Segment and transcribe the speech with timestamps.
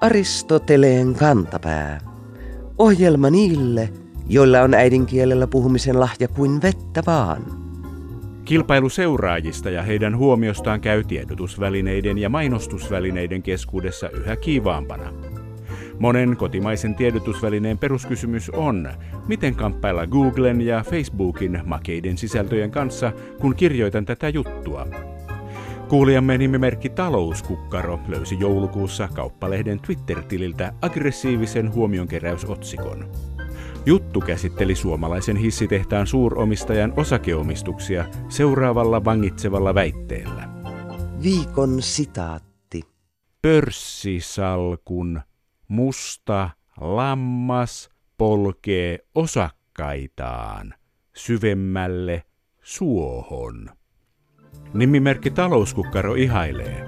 [0.00, 2.00] Aristoteleen kantapää.
[2.78, 3.88] Ohjelma niille,
[4.28, 7.42] joilla on äidinkielellä puhumisen lahja kuin vettä vaan.
[8.44, 15.12] Kilpailu seuraajista ja heidän huomiostaan käy tiedotusvälineiden ja mainostusvälineiden keskuudessa yhä kiivaampana.
[16.02, 18.88] Monen kotimaisen tiedotusvälineen peruskysymys on,
[19.28, 24.86] miten kamppailla Googlen ja Facebookin makeiden sisältöjen kanssa, kun kirjoitan tätä juttua.
[25.88, 33.10] Kuulijamme nimimerkki Talouskukkaro löysi joulukuussa kauppalehden Twitter-tililtä aggressiivisen huomionkeräysotsikon.
[33.86, 40.48] Juttu käsitteli suomalaisen hissitehtaan suuromistajan osakeomistuksia seuraavalla vangitsevalla väitteellä.
[41.22, 42.82] Viikon sitaatti.
[43.42, 45.20] Pörssisalkun
[45.72, 46.50] musta
[46.80, 50.74] lammas polkee osakkaitaan
[51.16, 52.22] syvemmälle
[52.62, 53.70] suohon.
[54.74, 56.86] Nimimerkki Talouskukkaro ihailee.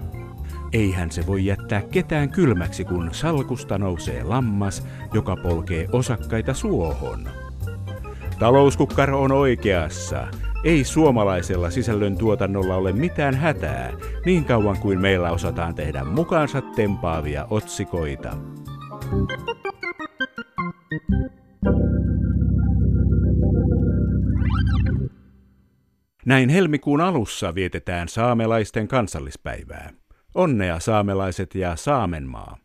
[0.73, 7.29] Eihän se voi jättää ketään kylmäksi, kun salkusta nousee lammas, joka polkee osakkaita suohon.
[8.39, 10.27] Talouskukkaro on oikeassa.
[10.65, 13.93] Ei suomalaisella sisällön tuotannolla ole mitään hätää,
[14.27, 18.37] niin kauan kuin meillä osataan tehdä mukaansa tempaavia otsikoita.
[26.27, 29.93] Näin helmikuun alussa vietetään saamelaisten kansallispäivää.
[30.35, 32.57] Onnea saamelaiset ja Saamenmaa.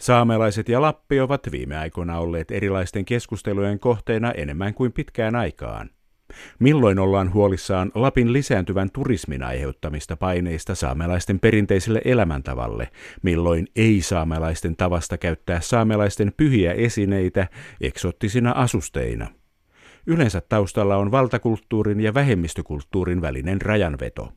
[0.00, 5.90] Saamelaiset ja Lappi ovat viime aikoina olleet erilaisten keskustelujen kohteena enemmän kuin pitkään aikaan.
[6.58, 12.88] Milloin ollaan huolissaan Lapin lisääntyvän turismin aiheuttamista paineista saamelaisten perinteiselle elämäntavalle,
[13.22, 17.48] milloin ei-saamelaisten tavasta käyttää saamelaisten pyhiä esineitä
[17.80, 19.28] eksottisina asusteina.
[20.06, 24.32] Yleensä taustalla on valtakulttuurin ja vähemmistökulttuurin välinen rajanveto.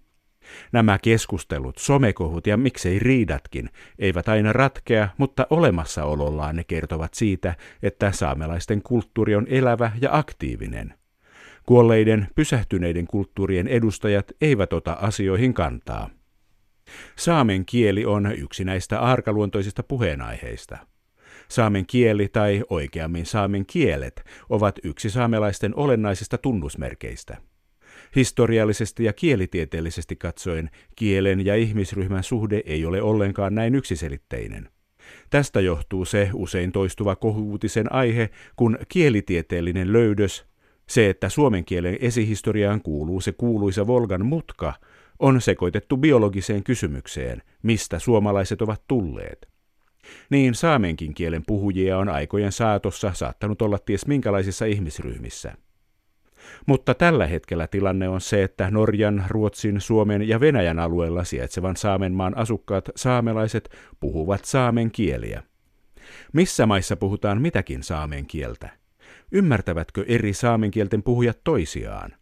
[0.72, 8.12] Nämä keskustelut, somekohut ja miksei riidatkin eivät aina ratkea, mutta olemassaolollaan ne kertovat siitä, että
[8.12, 10.94] saamelaisten kulttuuri on elävä ja aktiivinen.
[11.68, 16.10] Kuolleiden, pysähtyneiden kulttuurien edustajat eivät ota asioihin kantaa.
[17.16, 20.78] Saamen kieli on yksi näistä arkaluontoisista puheenaiheista.
[21.50, 27.38] Saamen kieli tai oikeammin saamen kielet ovat yksi saamelaisten olennaisista tunnusmerkeistä.
[28.16, 34.70] Historiallisesti ja kielitieteellisesti katsoen kielen ja ihmisryhmän suhde ei ole ollenkaan näin yksiselitteinen.
[35.30, 40.47] Tästä johtuu se usein toistuva kohuutisen aihe, kun kielitieteellinen löydös,
[40.90, 44.74] se että suomen kielen esihistoriaan kuuluu se kuuluisa Volgan mutka,
[45.20, 49.48] on sekoitettu biologiseen kysymykseen, mistä suomalaiset ovat tulleet.
[50.30, 55.54] Niin saamenkin kielen puhujia on aikojen saatossa saattanut olla ties minkälaisissa ihmisryhmissä.
[56.66, 62.38] Mutta tällä hetkellä tilanne on se, että Norjan, Ruotsin, Suomen ja Venäjän alueella sijaitsevan Saamenmaan
[62.38, 63.70] asukkaat saamelaiset
[64.00, 65.44] puhuvat saamen kieliä.
[66.34, 68.70] Missä maissa puhutaan mitäkin saamen kieltä?
[69.32, 72.14] Ymmärtävätkö eri saamenkielten puhujat toisiaan?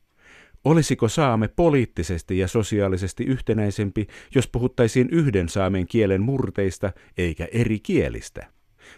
[0.65, 8.47] Olisiko saame poliittisesti ja sosiaalisesti yhtenäisempi, jos puhuttaisiin yhden saamen kielen murteista eikä eri kielistä?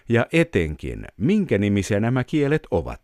[0.09, 3.01] Ja etenkin, minkä nimisiä nämä kielet ovat?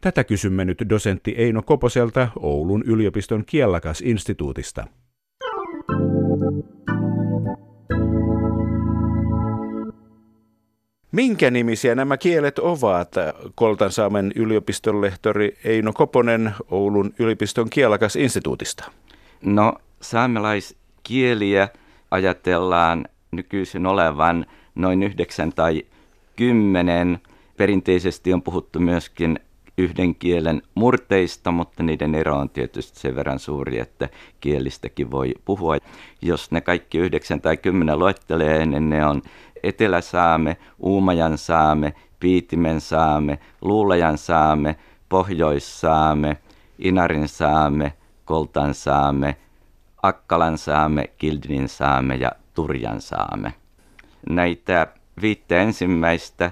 [0.00, 4.86] Tätä kysymme nyt dosentti Eino Koposelta Oulun yliopiston Kiellakas-instituutista.
[11.12, 13.14] Minkä nimisiä nämä kielet ovat?
[13.54, 18.90] Koltansaamen yliopiston lehtori Eino Koponen Oulun yliopiston Kielakas-instituutista.
[19.42, 21.68] No saamelaiskieliä
[22.10, 25.82] ajatellaan nykyisin olevan noin yhdeksän tai
[26.36, 27.18] kymmenen.
[27.56, 29.40] Perinteisesti on puhuttu myöskin
[29.78, 34.08] yhden kielen murteista, mutta niiden ero on tietysti sen verran suuri, että
[34.40, 35.76] kielistäkin voi puhua.
[36.22, 39.22] Jos ne kaikki yhdeksän tai kymmenen luettelee, niin ne on
[39.62, 44.76] Etelä-Saame, Uumajan saame, Piitimen saame, Luulajan saame,
[45.08, 46.36] Pohjois-Saame,
[46.78, 47.92] Inarin saame,
[48.24, 49.36] Koltan saame,
[50.02, 53.54] Akkalan saame, Kildinin saame ja Turjan saame.
[54.30, 54.86] Näitä
[55.22, 56.50] viittä ensimmäistä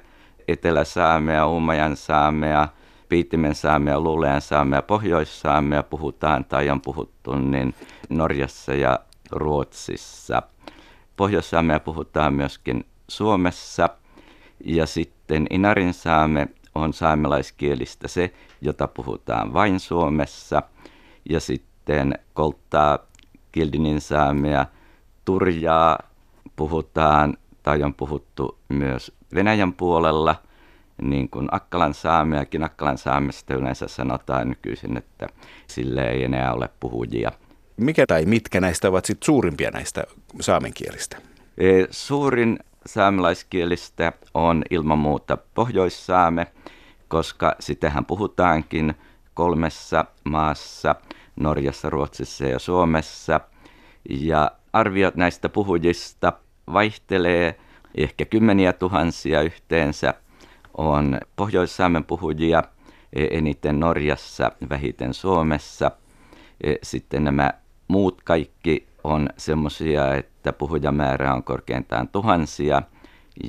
[0.49, 2.69] Etelä-Saamea, Uumajan saamea,
[3.09, 7.75] Piitimen saamea, Luulean saamea, Pohjois-saamea puhutaan tai on puhuttu niin
[8.09, 8.99] Norjassa ja
[9.31, 10.43] Ruotsissa.
[11.17, 13.89] Pohjois-saamea puhutaan myöskin Suomessa
[14.65, 20.63] ja sitten Inarin saame on saamelaiskielistä se, jota puhutaan vain Suomessa
[21.31, 22.99] ja sitten kolttaa
[23.53, 24.67] Kildinin saamea
[25.25, 25.99] turjaa
[26.57, 30.37] puhutaan tai on puhuttu myös Venäjän puolella,
[31.03, 32.65] niin kuin Akkalan saameakin.
[32.65, 35.27] Akkalan saamesta yleensä sanotaan nykyisin, että
[35.67, 37.33] sille ei enää ole puhujia.
[37.77, 40.05] Mikä tai mitkä näistä ovat sitten suurimpia näistä
[40.41, 41.17] saamenkielistä?
[41.59, 46.47] E, suurin saamelaiskielistä on ilman muuta pohjoissaame,
[47.09, 48.95] koska sitähän puhutaankin
[49.35, 50.95] kolmessa maassa,
[51.37, 53.41] Norjassa, Ruotsissa ja Suomessa.
[54.11, 56.33] Ja arviot näistä puhujista
[56.73, 57.59] vaihtelee
[57.95, 60.15] ehkä kymmeniä tuhansia yhteensä.
[60.79, 62.63] On Pohjois-Saamen puhujia
[63.13, 65.91] e, eniten Norjassa, vähiten Suomessa.
[66.65, 67.53] E, sitten nämä
[67.89, 72.83] muut kaikki on semmoisia, että puhujamäärä on korkeintaan tuhansia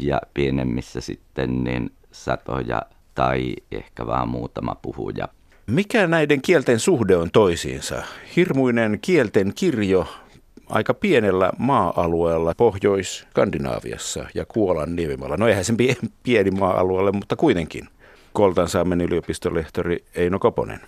[0.01, 2.81] ja pienemmissä sitten niin satoja
[3.15, 5.27] tai ehkä vaan muutama puhuja.
[5.68, 8.04] Mikä näiden kielten suhde on toisiinsa?
[8.36, 10.07] Hirmuinen kielten kirjo
[10.69, 15.38] aika pienellä maa-alueella Pohjois-Skandinaaviassa ja Kuolan niemimaalla.
[15.38, 15.77] No eihän sen
[16.24, 17.88] pieni maa-alueelle, mutta kuitenkin.
[18.33, 20.80] Koltan saamen yliopistolehtori Eino Koponen.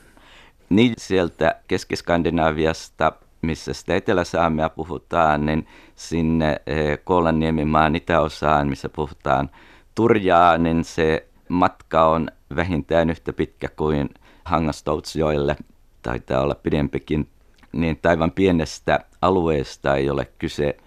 [0.70, 9.50] Niin sieltä Keski-Skandinaaviasta, missä sitä Etelä-Saamea puhutaan, niin sinne eh, Koolan niemimaan itäosaan, missä puhutaan
[9.96, 14.10] Turjaa, niin se matka on vähintään yhtä pitkä kuin
[14.46, 15.56] Hangastoutsjoelle,
[16.02, 17.30] taitaa olla pidempikin,
[17.72, 20.78] niin aivan pienestä alueesta ei ole kyse.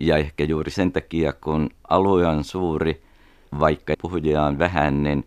[0.00, 3.02] Ja ehkä juuri sen takia, kun alue on suuri,
[3.60, 5.26] vaikka puhujia on vähän, niin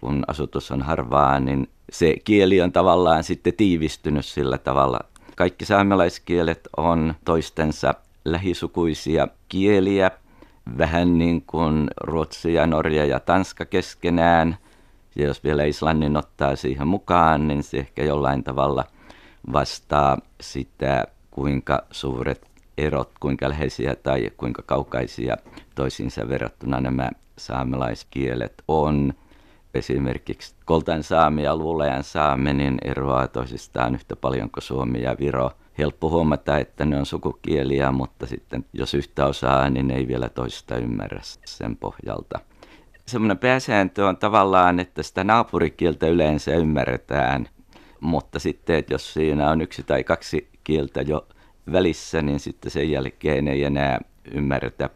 [0.00, 5.00] kun asutus on harvaa, niin se kieli on tavallaan sitten tiivistynyt sillä tavalla.
[5.36, 7.94] Kaikki saamelaiskielet on toistensa
[8.24, 10.10] lähisukuisia kieliä,
[10.78, 14.56] vähän niin kuin Ruotsi ja Norja ja Tanska keskenään.
[15.16, 18.84] Ja jos vielä Islannin ottaa siihen mukaan, niin se ehkä jollain tavalla
[19.52, 22.46] vastaa sitä, kuinka suuret
[22.78, 25.36] erot, kuinka läheisiä tai kuinka kaukaisia
[25.74, 29.14] toisiinsa verrattuna nämä saamelaiskielet on.
[29.74, 35.50] Esimerkiksi koltan saami ja luulejan saame niin eroaa toisistaan yhtä paljon kuin suomi ja viro.
[35.78, 40.76] Helppo huomata, että ne on sukukieliä, mutta sitten jos yhtä osaa, niin ei vielä toista
[40.76, 42.40] ymmärrä sen pohjalta
[43.06, 47.48] semmoinen pääsääntö on tavallaan, että sitä naapurikieltä yleensä ymmärretään,
[48.00, 51.26] mutta sitten, että jos siinä on yksi tai kaksi kieltä jo
[51.72, 54.00] välissä, niin sitten sen jälkeen ei enää
[54.34, 54.90] ymmärretä.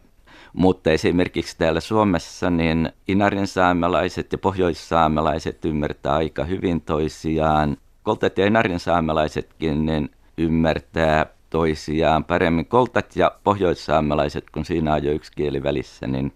[0.53, 7.77] Mutta esimerkiksi täällä Suomessa niin inarin saamelaiset ja pohjoissaamelaiset ymmärtää aika hyvin toisiaan.
[8.03, 12.65] Koltat ja inarin saamelaisetkin niin ymmärtää toisiaan paremmin.
[12.65, 16.33] Koltat ja pohjoissaamelaiset, kun siinä on jo yksi kieli välissä, niin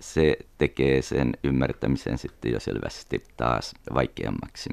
[0.00, 4.70] se tekee sen ymmärtämisen sitten jo selvästi taas vaikeammaksi.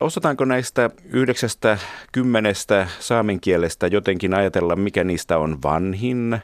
[0.00, 1.78] Osataanko näistä yhdeksästä
[2.12, 6.38] kymmenestä saamen kielestä jotenkin ajatella, mikä niistä on vanhin?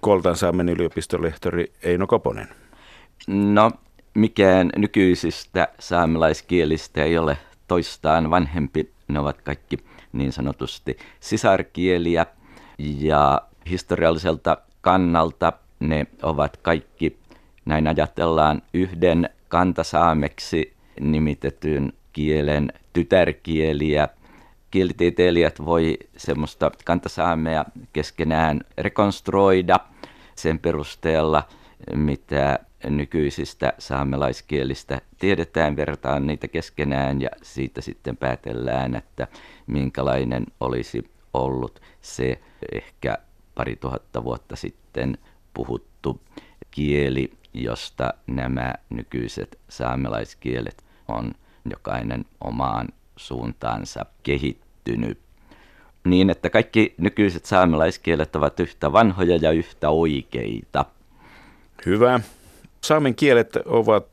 [0.00, 2.48] Koltan saamen yliopistolehtori Eino Koponen.
[3.26, 3.70] No,
[4.14, 7.38] mikään nykyisistä saamelaiskielistä ei ole
[7.68, 8.92] toistaan vanhempi.
[9.08, 9.78] Ne ovat kaikki
[10.12, 12.26] niin sanotusti sisarkieliä
[12.78, 17.18] ja historialliselta kannalta ne ovat kaikki
[17.64, 24.08] näin ajatellaan yhden kantasaameksi nimitetyn kielen tytärkieliä.
[24.70, 29.80] Kielitieteilijät voi semmoista kantasaamea keskenään rekonstruoida
[30.34, 31.42] sen perusteella,
[31.94, 32.58] mitä
[32.88, 39.28] nykyisistä saamelaiskielistä tiedetään, vertaan niitä keskenään ja siitä sitten päätellään, että
[39.66, 42.40] minkälainen olisi ollut se
[42.72, 43.18] ehkä
[43.54, 45.18] pari tuhatta vuotta sitten
[45.54, 46.20] puhuttu
[46.70, 51.32] kieli josta nämä nykyiset saamelaiskielet on
[51.70, 55.18] jokainen omaan suuntaansa kehittynyt.
[56.04, 60.84] Niin, että kaikki nykyiset saamelaiskielet ovat yhtä vanhoja ja yhtä oikeita.
[61.86, 62.20] Hyvä.
[62.80, 64.06] Saamen kielet ovat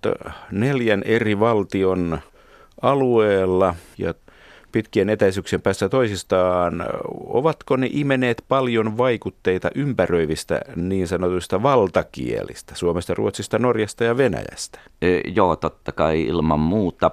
[0.52, 2.20] neljän eri valtion
[2.82, 4.14] alueella ja
[4.72, 6.86] pitkien etäisyyksien päässä toisistaan,
[7.28, 14.80] ovatko ne imeneet paljon vaikutteita ympäröivistä niin sanotuista valtakielistä, Suomesta, Ruotsista, Norjasta ja Venäjästä?
[15.02, 17.12] E, joo, totta kai ilman muuta.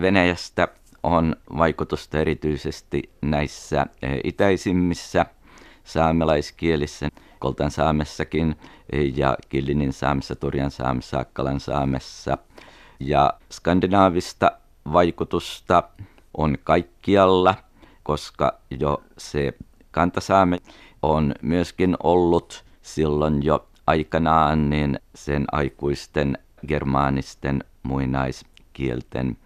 [0.00, 0.68] Venäjästä
[1.02, 5.26] on vaikutusta erityisesti näissä e, itäisimmissä
[5.84, 8.56] saamelaiskielissä, Koltan saamessakin
[9.14, 12.38] ja Killinin saamessa, Turjan saamessa, Akkalan saamessa.
[13.00, 14.52] Ja skandinaavista
[14.92, 15.82] vaikutusta
[16.36, 17.54] on kaikkialla,
[18.02, 19.52] koska jo se
[19.90, 20.58] kantasaame
[21.02, 26.38] on myöskin ollut silloin jo aikanaan niin sen aikuisten
[26.68, 29.36] germaanisten muinaiskielten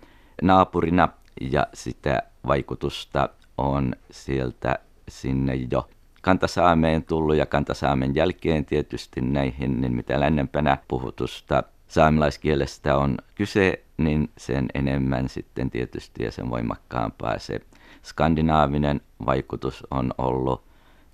[0.42, 1.08] naapurina
[1.40, 5.88] ja sitä vaikutusta on sieltä sinne jo
[6.22, 14.30] kantasaameen tullut ja kantasaamen jälkeen tietysti näihin, niin mitä lännempänä puhutusta saamelaiskielestä on kyse, niin
[14.36, 17.60] sen enemmän sitten tietysti ja sen voimakkaampaa se
[18.02, 20.64] skandinaavinen vaikutus on ollut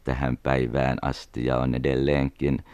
[0.04, 2.64] tähän päivään asti ja on edelleenkin.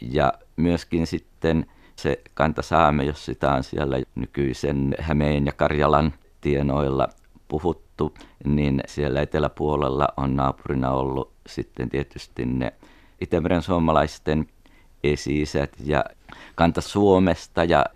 [0.00, 1.66] Ja myöskin sitten
[1.96, 7.08] se kantasaame, jos sitä on siellä nykyisen Hämeen ja Karjalan tienoilla
[7.48, 12.72] puhuttu, niin siellä eteläpuolella on naapurina ollut sitten tietysti ne
[13.20, 14.48] Itämeren suomalaisten
[15.04, 15.44] esi
[15.84, 16.04] ja
[16.54, 17.86] kanta Suomesta ja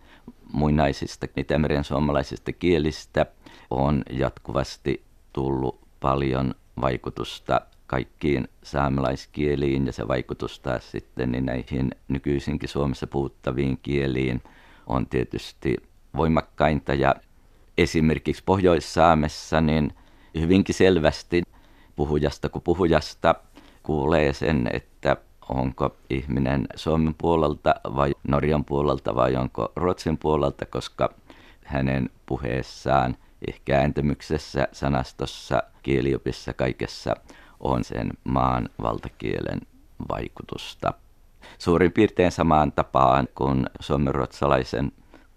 [0.53, 3.27] muinaisista Itämeren suomalaisista kielistä
[3.71, 12.69] on jatkuvasti tullut paljon vaikutusta kaikkiin saamelaiskieliin ja se vaikutus taas sitten niin näihin nykyisinkin
[12.69, 14.43] Suomessa puhuttaviin kieliin
[14.87, 15.77] on tietysti
[16.17, 17.15] voimakkainta ja
[17.79, 19.93] esimerkiksi Pohjois-Saamessa niin
[20.41, 21.43] hyvinkin selvästi
[21.97, 23.35] puhujasta kuin puhujasta
[23.83, 25.17] kuulee sen, että
[25.49, 31.15] onko ihminen Suomen puolelta vai Norjan puolelta vai onko Ruotsin puolelta, koska
[31.65, 33.17] hänen puheessaan,
[33.49, 37.15] ehkä ääntämyksessä, sanastossa, kieliopissa, kaikessa
[37.61, 39.61] on sen maan valtakielen
[40.09, 40.95] vaikutusta.
[41.59, 44.93] Suurin piirtein samaan tapaan, kun suomenruotsalaisen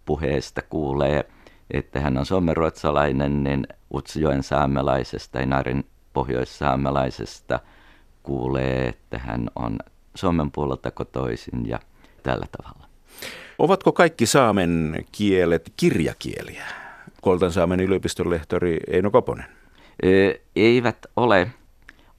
[0.06, 1.26] puheesta kuulee,
[1.72, 7.60] että hän on suomenruotsalainen, niin Utsjoen saamelaisesta, Inarin pohjoissaamelaisesta
[8.24, 9.80] kuulee, että hän on
[10.16, 11.80] Suomen puolelta kotoisin ja
[12.24, 12.88] tällä tavalla.
[13.60, 16.66] Ovatko kaikki saamen kielet kirjakieliä?
[17.22, 19.46] Koltan saamen yliopiston lehtori Eino Koponen.
[20.56, 21.52] Eivät ole.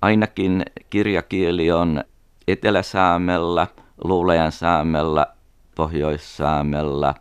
[0.02, 2.04] Ainakin kirjakieli on
[2.49, 3.66] Etelä-Saamella,
[4.04, 5.26] Luulejan saamella,
[5.75, 7.14] Pohjois-Saamella,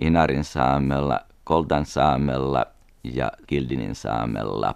[0.00, 1.20] Inarin saamella,
[1.52, 2.66] Koltan saamella
[3.04, 4.74] ja Kildinin saamella.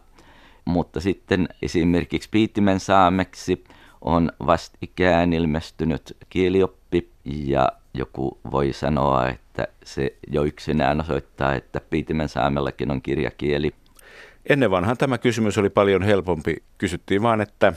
[0.64, 3.64] Mutta sitten esimerkiksi Piitimen saameksi
[4.00, 12.28] on vastikään ilmestynyt kielioppi ja joku voi sanoa, että se jo yksinään osoittaa, että Piitimen
[12.28, 13.75] saamellakin on kirjakieli.
[14.49, 16.56] Ennen vanhan tämä kysymys oli paljon helpompi.
[16.78, 17.73] Kysyttiin vain, että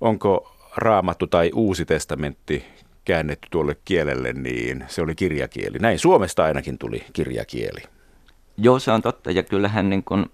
[0.00, 2.64] onko raamattu tai uusi testamentti
[3.04, 5.78] käännetty tuolle kielelle, niin se oli kirjakieli.
[5.78, 7.99] Näin Suomesta ainakin tuli kirjakieli.
[8.62, 9.30] Joo, se on totta.
[9.30, 10.30] Ja kyllähän niin kun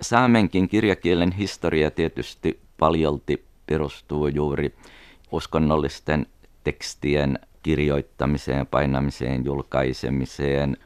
[0.00, 4.74] saamenkin kirjakielen historia tietysti paljolti perustuu juuri
[5.32, 6.26] uskonnollisten
[6.64, 10.76] tekstien kirjoittamiseen, painamiseen, julkaisemiseen.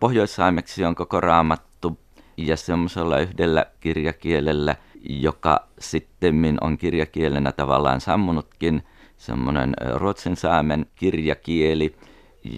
[0.00, 1.98] Pohjoissaimeksi on koko raamattu
[2.36, 8.82] ja semmoisella yhdellä kirjakielellä, joka sitten on kirjakielenä tavallaan sammunutkin,
[9.16, 11.94] semmoinen ruotsin saamen kirjakieli,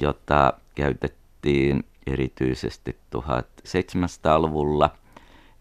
[0.01, 4.91] jota käytettiin erityisesti 1700-luvulla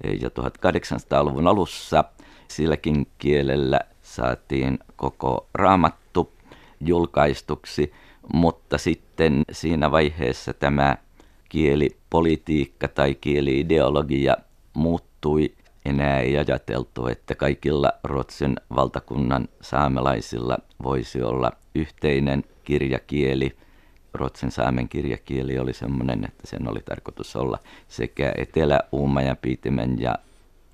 [0.04, 2.04] ja 1800-luvun alussa.
[2.48, 6.34] Silläkin kielellä saatiin koko raamattu
[6.82, 7.94] julkaistuksi,
[8.34, 10.98] mutta sitten siinä vaiheessa tämä
[11.50, 14.38] kielipolitiikka tai kieliideologia
[14.74, 15.54] muuttui.
[15.86, 23.56] Enää ei ajateltu, että kaikilla Ruotsin valtakunnan saamelaisilla voisi olla yhteinen kirjakieli.
[24.14, 30.16] Ruotsin saamen kirjakieli oli sellainen, että sen oli tarkoitus olla sekä Etelä-Uumajan, Piitimen ja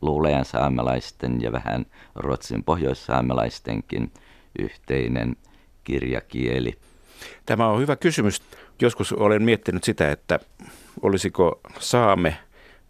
[0.02, 4.12] luulejan saamelaisten ja vähän Ruotsin pohjoissaamelaistenkin
[4.60, 5.36] yhteinen
[5.84, 6.74] kirjakieli.
[7.46, 8.42] Tämä on hyvä kysymys.
[8.82, 10.40] Joskus olen miettinyt sitä, että
[11.02, 12.38] olisiko saame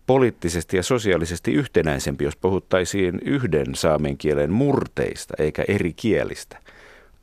[0.07, 6.57] poliittisesti ja sosiaalisesti yhtenäisempi, jos puhuttaisiin yhden saamen kielen murteista eikä eri kielistä.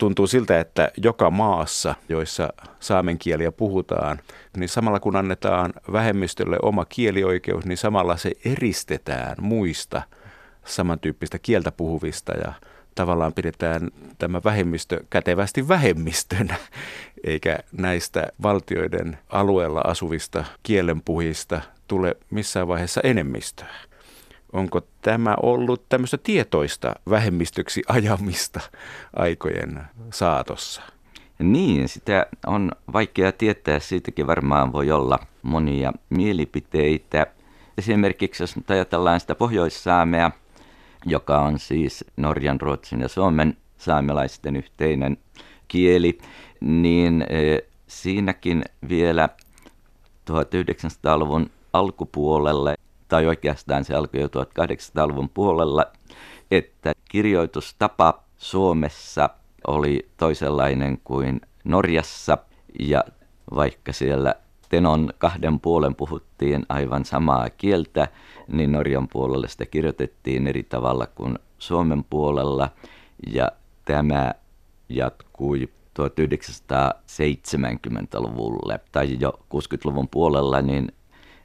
[0.02, 4.21] Tuntuu siltä, että joka maassa, joissa saamen kieliä puhutaan,
[4.56, 10.02] niin samalla kun annetaan vähemmistölle oma kielioikeus, niin samalla se eristetään muista
[10.64, 12.52] samantyyppistä kieltä puhuvista ja
[12.94, 16.56] tavallaan pidetään tämä vähemmistö kätevästi vähemmistönä,
[17.25, 23.91] eikä näistä valtioiden alueella asuvista kielenpuhista tule missään vaiheessa enemmistöä.
[24.52, 28.61] Onko tämä ollut tämmöistä tietoista vähemmistöksi ajamista
[29.16, 30.82] aikojen saatossa?
[31.38, 33.78] Niin, sitä on vaikea tietää.
[33.80, 37.26] Siitäkin varmaan voi olla monia mielipiteitä.
[37.78, 40.30] Esimerkiksi jos ajatellaan sitä Pohjois-Saamea,
[41.06, 45.16] joka on siis Norjan, Ruotsin ja Suomen saamelaisten yhteinen
[45.68, 46.18] kieli,
[46.61, 49.28] niin e, siinäkin vielä
[50.30, 52.75] 1900-luvun alkupuolelle,
[53.12, 55.87] tai oikeastaan se alkoi jo 1800-luvun puolella,
[56.50, 59.31] että kirjoitustapa Suomessa
[59.66, 62.38] oli toisenlainen kuin Norjassa,
[62.81, 63.04] ja
[63.54, 64.35] vaikka siellä
[64.69, 68.09] Tenon kahden puolen puhuttiin aivan samaa kieltä,
[68.49, 72.69] niin Norjan puolella sitä kirjoitettiin eri tavalla kuin Suomen puolella.
[73.33, 73.52] Ja
[73.85, 74.35] tämä
[74.88, 75.69] jatkui
[76.00, 80.92] 1970-luvulle tai jo 60-luvun puolella, niin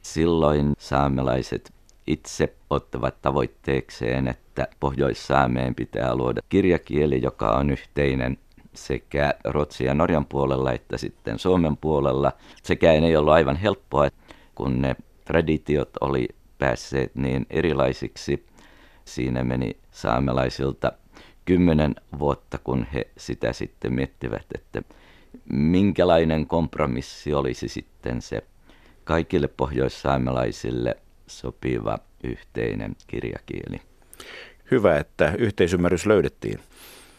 [0.02, 1.72] silloin saamelaiset
[2.06, 8.38] itse ottavat tavoitteekseen, että Pohjois-Saameen pitää luoda kirjakieli, joka on yhteinen
[8.74, 12.32] sekä Ruotsin ja Norjan puolella että sitten Suomen puolella.
[12.62, 14.08] Sekään ei ollut aivan helppoa,
[14.54, 16.28] kun ne traditiot oli
[16.58, 18.46] päässeet niin erilaisiksi.
[19.04, 20.92] Siinä meni saamelaisilta
[21.44, 24.82] kymmenen vuotta, kun he sitä sitten miettivät, että
[25.52, 28.42] minkälainen kompromissi olisi sitten se
[29.08, 30.96] kaikille pohjoissaamelaisille
[31.26, 33.80] sopiva yhteinen kirjakieli.
[34.70, 36.60] Hyvä, että yhteisymmärrys löydettiin.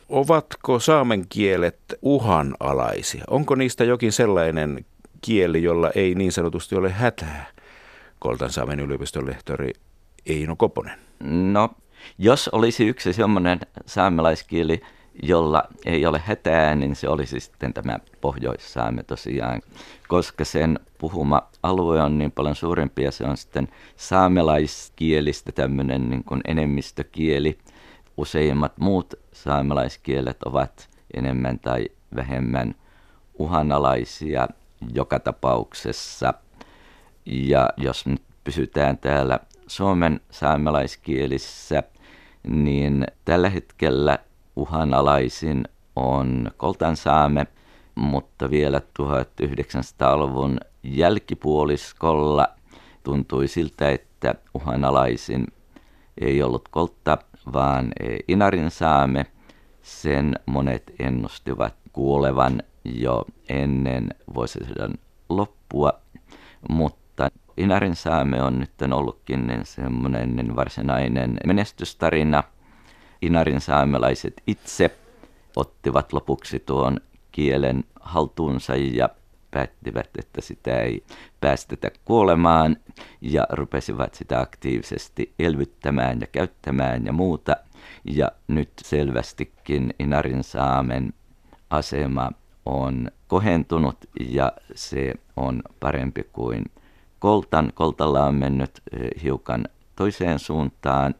[0.09, 3.23] Ovatko saamen kielet uhanalaisia?
[3.29, 4.85] Onko niistä jokin sellainen
[5.21, 7.45] kieli, jolla ei niin sanotusti ole hätää?
[8.19, 9.71] Koltan saamen yliopiston lehtori
[10.25, 10.99] Eino Koponen.
[11.51, 11.69] No,
[12.17, 14.81] jos olisi yksi sellainen saamelaiskieli,
[15.23, 19.61] jolla ei ole hätää, niin se olisi sitten tämä Pohjois-Saame tosiaan,
[20.07, 26.23] koska sen puhuma alue on niin paljon suurempi ja se on sitten saamelaiskielistä tämmöinen niin
[26.23, 27.57] kuin enemmistökieli.
[28.17, 31.85] Useimmat muut saamelaiskielet ovat enemmän tai
[32.15, 32.75] vähemmän
[33.39, 34.47] uhanalaisia
[34.93, 36.33] joka tapauksessa.
[37.25, 41.83] Ja jos nyt pysytään täällä Suomen saamelaiskielissä,
[42.47, 44.19] niin tällä hetkellä
[44.59, 45.63] uhanalaisin
[45.95, 47.47] on koltansaame,
[47.95, 52.47] mutta vielä 1900-luvun jälkipuoliskolla
[53.03, 55.47] tuntui siltä, että uhanalaisin
[56.21, 57.17] ei ollut koltta,
[57.53, 57.91] vaan
[58.27, 59.25] inarin saame.
[59.81, 64.93] Sen monet ennustivat kuolevan jo ennen vuosisadan
[65.29, 65.93] loppua,
[66.69, 72.43] mutta Inarin saame on nyt ollutkin semmoinen varsinainen menestystarina–
[73.21, 74.97] Inarin saamelaiset itse
[75.55, 76.97] ottivat lopuksi tuon
[77.31, 79.09] kielen haltuunsa ja
[79.51, 81.03] päättivät, että sitä ei
[81.41, 82.77] päästetä kuolemaan
[83.21, 87.55] ja rupesivat sitä aktiivisesti elvyttämään ja käyttämään ja muuta.
[88.05, 91.13] Ja nyt selvästikin Inarin saamen
[91.69, 92.31] asema
[92.65, 93.97] on kohentunut
[94.29, 96.65] ja se on parempi kuin
[97.19, 97.71] Koltan.
[97.75, 101.15] Koltalla on mennyt eh, hiukan toiseen suuntaan.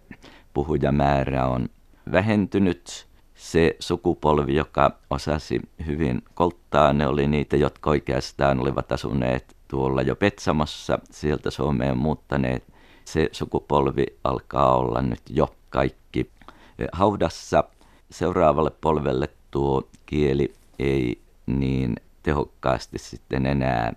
[0.54, 1.70] Puhujamäärä on
[2.12, 3.08] vähentynyt.
[3.36, 10.16] Se sukupolvi, joka osasi hyvin kolttaa, ne oli niitä, jotka oikeastaan olivat asuneet tuolla jo
[10.16, 12.64] Petsamossa, sieltä Suomeen muuttaneet.
[13.06, 16.30] Se sukupolvi alkaa olla nyt jo kaikki
[16.92, 17.64] haudassa.
[18.12, 23.94] Seuraavalle polvelle tuo kieli ei niin tehokkaasti sitten enää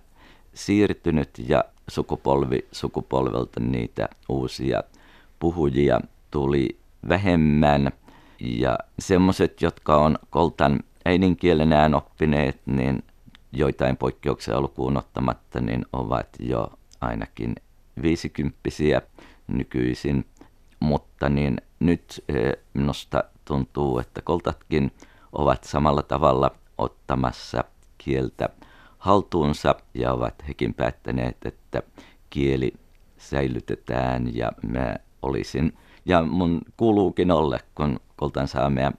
[0.53, 4.83] siirtynyt ja sukupolvi sukupolvelta niitä uusia
[5.39, 5.99] puhujia
[6.31, 6.77] tuli
[7.09, 7.91] vähemmän.
[8.43, 13.03] Ja semmoiset, jotka on koltan äidinkielenään oppineet, niin
[13.51, 17.55] joitain poikkeuksia lukuun ottamatta, niin ovat jo ainakin
[18.01, 19.01] viisikymppisiä
[19.47, 20.25] nykyisin.
[20.79, 24.91] Mutta niin nyt eh, minusta tuntuu, että koltatkin
[25.31, 27.63] ovat samalla tavalla ottamassa
[27.97, 28.49] kieltä
[28.97, 31.83] haltuunsa ja ovat hekin päättäneet, että
[32.29, 32.73] kieli
[33.17, 38.91] säilytetään ja mä olisin ja mun kuuluukin olla, kun koltan saamea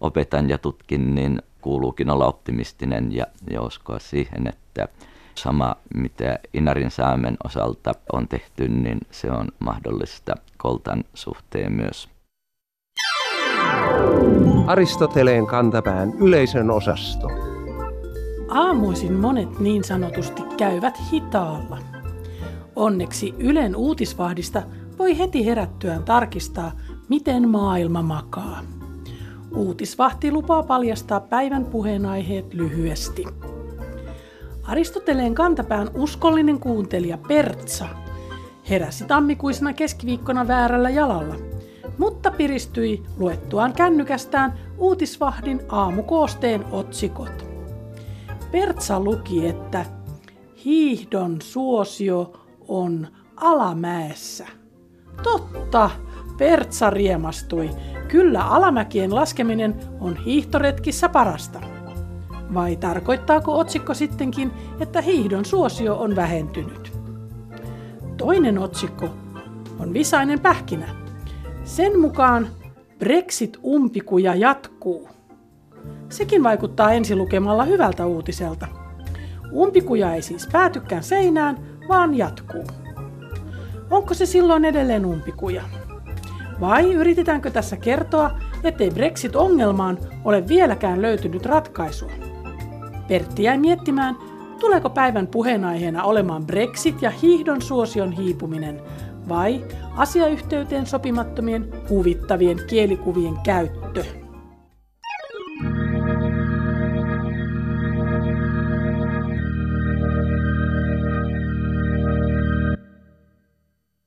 [0.00, 4.88] opetan ja tutkin, niin kuuluukin olla optimistinen ja, ja uskoa siihen, että
[5.34, 12.08] sama mitä Inarin saamen osalta on tehty, niin se on mahdollista koltan suhteen myös.
[14.66, 17.28] Aristoteleen kantapään yleisön osasto.
[18.48, 21.78] Aamuisin monet niin sanotusti käyvät hitaalla.
[22.76, 24.62] Onneksi Ylen uutisvahdista
[24.98, 26.72] voi heti herättyään tarkistaa,
[27.10, 28.60] miten maailma makaa.
[29.56, 33.24] Uutisvahti lupaa paljastaa päivän puheenaiheet lyhyesti.
[34.62, 37.86] Aristoteleen kantapään uskollinen kuuntelija Pertsa
[38.70, 41.34] heräsi tammikuisena keskiviikkona väärällä jalalla,
[41.98, 47.46] mutta piristyi luettuaan kännykästään uutisvahdin aamukoosteen otsikot.
[48.52, 49.86] Pertsa luki, että
[50.64, 52.32] hiihdon suosio
[52.68, 54.46] on alamäessä–
[55.22, 55.90] Totta,
[56.40, 57.70] Pertsa riemastui.
[58.08, 61.60] Kyllä alamäkien laskeminen on hiihtoretkissä parasta.
[62.54, 66.92] Vai tarkoittaako otsikko sittenkin, että hiihdon suosio on vähentynyt?
[68.16, 69.08] Toinen otsikko
[69.78, 70.88] on visainen pähkinä.
[71.64, 72.48] Sen mukaan
[72.98, 75.08] Brexit-umpikuja jatkuu.
[76.08, 78.66] Sekin vaikuttaa ensilukemalla hyvältä uutiselta.
[79.52, 82.64] Umpikuja ei siis päätykään seinään, vaan jatkuu.
[83.90, 85.79] Onko se silloin edelleen umpikuja?
[86.60, 88.30] Vai yritetäänkö tässä kertoa,
[88.64, 92.10] ettei Brexit-ongelmaan ole vieläkään löytynyt ratkaisua?
[93.08, 94.16] Pertti jäi miettimään,
[94.60, 98.80] tuleeko päivän puheenaiheena olemaan Brexit ja hiihdon suosion hiipuminen
[99.28, 99.64] vai
[99.96, 104.04] asiayhteyteen sopimattomien huvittavien kielikuvien käyttö.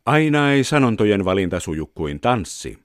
[0.05, 2.77] Aina ei sanontojen valinta suju kuin tanssi.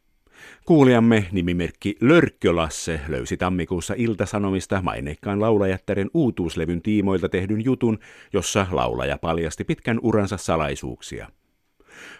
[0.64, 7.98] Kuulijamme nimimerkki Lörkkölasse löysi tammikuussa Iltasanomista maineikkaan laulajattaren uutuuslevyn tiimoilta tehdyn jutun,
[8.32, 11.28] jossa laulaja paljasti pitkän uransa salaisuuksia.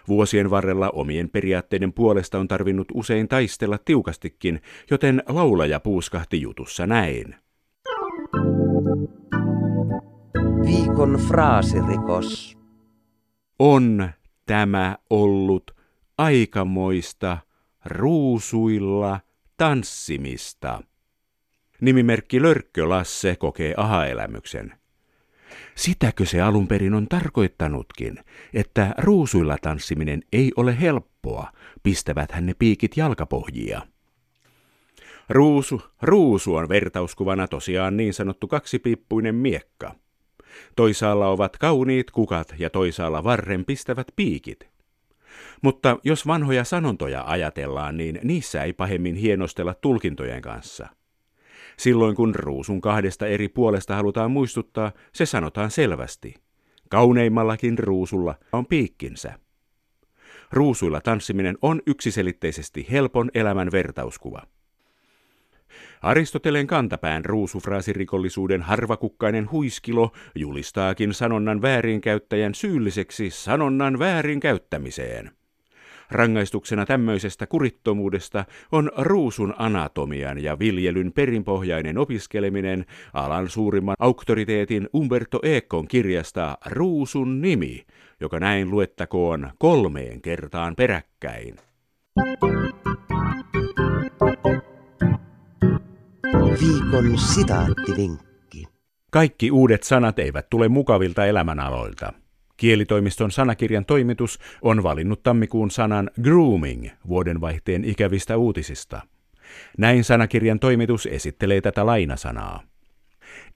[0.07, 7.35] Vuosien varrella omien periaatteiden puolesta on tarvinnut usein taistella tiukastikin, joten laulaja puuskahti jutussa näin.
[10.65, 12.57] Viikon fraasirikos.
[13.59, 14.09] On
[14.49, 15.71] tämä ollut
[16.17, 17.37] aikamoista
[17.85, 19.19] ruusuilla
[19.57, 20.81] tanssimista.
[21.81, 24.73] Nimimerkki Lörkkö Lasse kokee aha-elämyksen.
[25.75, 28.19] Sitäkö se alun perin on tarkoittanutkin,
[28.53, 31.51] että ruusuilla tanssiminen ei ole helppoa,
[31.83, 33.81] pistävät ne piikit jalkapohjia.
[35.29, 39.95] Ruusu, ruusu on vertauskuvana tosiaan niin sanottu kaksipiippuinen miekka.
[40.75, 44.69] Toisaalla ovat kauniit kukat ja toisaalla varren pistävät piikit.
[45.61, 50.87] Mutta jos vanhoja sanontoja ajatellaan, niin niissä ei pahemmin hienostella tulkintojen kanssa.
[51.77, 56.35] Silloin kun ruusun kahdesta eri puolesta halutaan muistuttaa, se sanotaan selvästi.
[56.89, 59.39] Kauneimmallakin ruusulla on piikkinsä.
[60.51, 64.41] Ruusuilla tanssiminen on yksiselitteisesti helpon elämän vertauskuva.
[66.01, 75.31] Aristoteleen kantapään ruusufraasirikollisuuden harvakukkainen huiskilo julistaakin sanonnan väärinkäyttäjän syylliseksi sanonnan väärinkäyttämiseen.
[76.11, 85.87] Rangaistuksena tämmöisestä kurittomuudesta on ruusun anatomian ja viljelyn perinpohjainen opiskeleminen alan suurimman auktoriteetin Umberto Econ
[85.87, 87.85] kirjasta Ruusun nimi,
[88.19, 91.55] joka näin luettakoon kolmeen kertaan peräkkäin.
[96.49, 98.67] Viikon sitaattivinkki.
[99.11, 102.13] Kaikki uudet sanat eivät tule mukavilta elämänaloilta.
[102.57, 109.01] Kielitoimiston sanakirjan toimitus on valinnut tammikuun sanan grooming vuodenvaihteen ikävistä uutisista.
[109.77, 112.63] Näin sanakirjan toimitus esittelee tätä lainasanaa.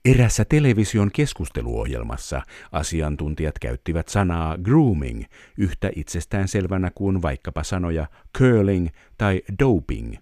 [0.04, 5.24] Erässä television keskusteluohjelmassa asiantuntijat käyttivät sanaa grooming
[5.58, 8.06] yhtä itsestään selvänä kuin vaikkapa sanoja
[8.38, 10.14] curling tai doping.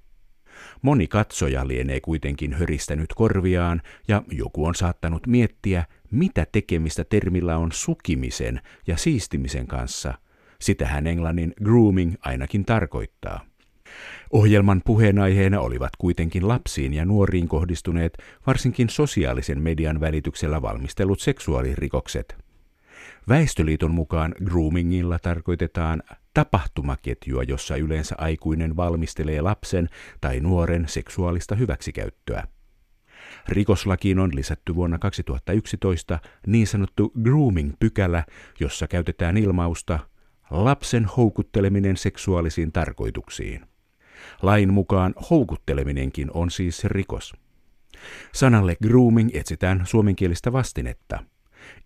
[0.83, 7.73] Moni katsoja lienee kuitenkin höristänyt korviaan ja joku on saattanut miettiä, mitä tekemistä termillä on
[7.73, 10.15] sukimisen ja siistimisen kanssa.
[10.61, 13.47] Sitähän englannin grooming ainakin tarkoittaa.
[14.33, 22.37] Ohjelman puheenaiheena olivat kuitenkin lapsiin ja nuoriin kohdistuneet varsinkin sosiaalisen median välityksellä valmistellut seksuaalirikokset.
[23.29, 26.03] Väestöliiton mukaan groomingilla tarkoitetaan
[26.35, 29.89] tapahtumaketjua, jossa yleensä aikuinen valmistelee lapsen
[30.21, 32.47] tai nuoren seksuaalista hyväksikäyttöä.
[33.49, 38.25] Rikoslakiin on lisätty vuonna 2011 niin sanottu grooming-pykälä,
[38.61, 39.99] jossa käytetään ilmausta
[40.51, 43.67] lapsen houkutteleminen seksuaalisiin tarkoituksiin.
[44.43, 47.35] Lain mukaan houkutteleminenkin on siis rikos.
[48.33, 51.25] Sanalle grooming etsitään suomenkielistä vastinetta.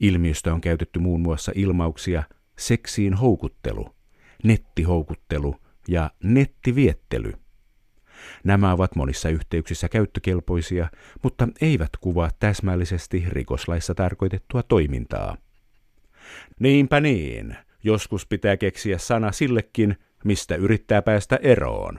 [0.00, 2.22] Ilmiöstä on käytetty muun muassa ilmauksia
[2.58, 3.94] seksiin houkuttelu,
[4.44, 5.56] nettihoukuttelu
[5.88, 7.32] ja nettiviettely–
[8.44, 10.88] Nämä ovat monissa yhteyksissä käyttökelpoisia,
[11.22, 15.36] mutta eivät kuvaa täsmällisesti rikoslaissa tarkoitettua toimintaa.
[16.60, 21.98] Niinpä niin, joskus pitää keksiä sana sillekin, mistä yrittää päästä eroon.